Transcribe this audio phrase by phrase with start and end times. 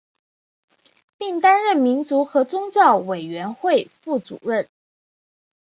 [1.19, 4.67] 并担任民族和宗教委员会副主任。